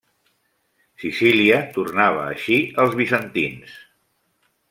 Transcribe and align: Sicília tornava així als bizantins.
Sicília 1.03 1.59
tornava 1.75 2.25
així 2.31 2.57
als 2.85 2.97
bizantins. 3.03 3.77